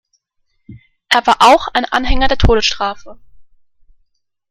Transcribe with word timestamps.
Er 1.09 1.27
war 1.27 1.37
auch 1.43 1.67
ein 1.75 1.85
Anhänger 1.85 2.27
der 2.27 2.39
Todesstrafe. 2.39 3.19